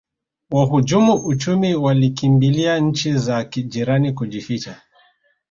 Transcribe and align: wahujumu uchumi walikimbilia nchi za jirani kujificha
wahujumu 0.51 1.13
uchumi 1.25 1.75
walikimbilia 1.75 2.79
nchi 2.79 3.17
za 3.17 3.43
jirani 3.43 4.13
kujificha 4.13 4.81